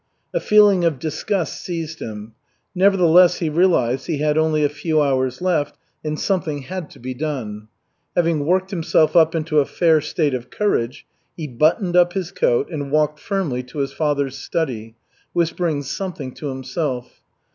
[0.33, 2.33] A feeling of disgust seized him.
[2.73, 7.13] Nevertheless he realized he had only a few hours left and something had to be
[7.13, 7.67] done.
[8.15, 11.05] Having worked himself up into a fair state of courage,
[11.37, 14.95] he buttoned up his coat, and walked firmly to his father's study,
[15.33, 17.21] whispering something to himself.